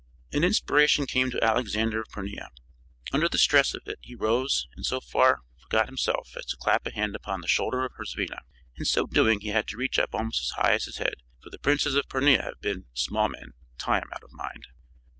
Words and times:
'"An 0.33 0.43
inspiration 0.43 1.05
came 1.05 1.29
to 1.29 1.43
Alexander 1.43 2.01
of 2.01 2.07
Pornia. 2.07 2.47
Under 3.13 3.29
the 3.29 3.37
stress 3.37 3.75
of 3.75 3.83
it 3.85 3.99
he 4.01 4.15
rose 4.15 4.67
and 4.75 4.83
so 4.83 4.99
far 4.99 5.41
forgot 5.61 5.85
himself 5.85 6.35
as 6.35 6.45
to 6.47 6.57
clap 6.57 6.87
a 6.87 6.91
hand 6.91 7.15
upon 7.15 7.41
the 7.41 7.47
shoulder 7.47 7.85
of 7.85 7.91
Herzvina. 7.93 8.41
In 8.77 8.85
so 8.85 9.05
doing 9.05 9.41
he 9.41 9.49
had 9.49 9.67
to 9.67 9.77
reach 9.77 9.99
up 9.99 10.15
almost 10.15 10.41
as 10.41 10.49
high 10.57 10.73
as 10.73 10.85
his 10.85 10.97
head, 10.97 11.17
for 11.43 11.51
the 11.51 11.59
princes 11.59 11.93
of 11.93 12.07
Pornia 12.09 12.41
have 12.43 12.59
been 12.61 12.87
small 12.95 13.29
men, 13.29 13.53
time 13.77 14.07
out 14.11 14.23
of 14.23 14.31
mind. 14.31 14.65